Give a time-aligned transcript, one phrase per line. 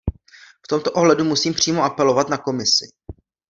[0.65, 2.87] V tomto ohledu musím přímo apelovat na Komisi.